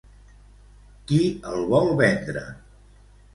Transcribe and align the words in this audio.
Qui 1.11 1.19
el 1.51 1.67
vol 1.75 1.93
vendre? 2.01 2.47